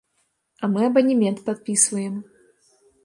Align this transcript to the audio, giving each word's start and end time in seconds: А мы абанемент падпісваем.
А 0.63 0.69
мы 0.75 0.81
абанемент 0.89 1.43
падпісваем. 1.49 2.15